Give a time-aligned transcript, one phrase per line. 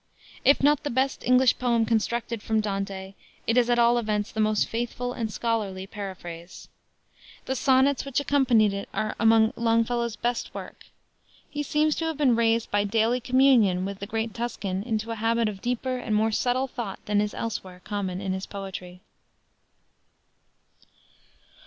[0.43, 3.13] If not the best English poem constructed from Dante,
[3.45, 6.69] it is at all events the most faithful and scholarly paraphrase.
[7.45, 10.85] The sonnets which accompanied it are among Longfellow's best work.
[11.47, 15.15] He seems to have been raised by daily communion with the great Tuscan into a
[15.21, 19.01] habit of deeper and more subtle thought than is elsewhere common in his poetry.